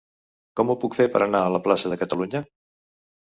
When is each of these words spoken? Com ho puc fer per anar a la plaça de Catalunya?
Com 0.59 0.71
ho 0.73 0.75
puc 0.83 0.95
fer 0.99 1.05
per 1.15 1.19
anar 1.25 1.43
a 1.43 1.51
la 1.55 1.61
plaça 1.67 1.91
de 1.93 1.99
Catalunya? 2.05 2.41